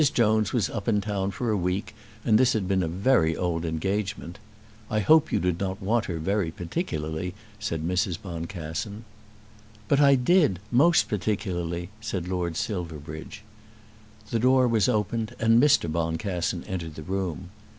[0.15, 1.93] Jones was up in town for a week,
[2.25, 4.39] and this had been a very old engagement.
[4.89, 8.19] "I hope you did not want her very particularly," said Mrs.
[8.19, 9.05] Boncassen.
[9.87, 13.43] "But I did, most particularly," said Lord Silverbridge.
[14.31, 15.87] The door was opened and Mr.
[15.87, 17.51] Boncassen entered the room.